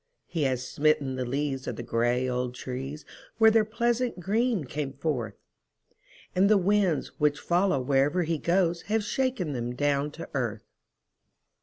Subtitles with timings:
[0.25, 3.05] He has smitten the leaves of the gray old trees
[3.37, 5.35] where their pleasant green came forth,
[6.35, 10.63] And the winds, which follow wherever he goes, have shaken them down to earth.